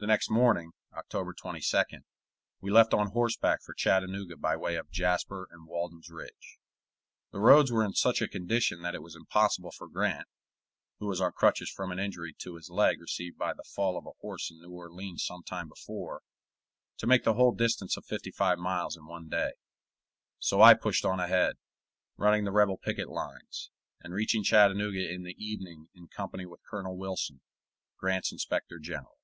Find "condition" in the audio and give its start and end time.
8.28-8.82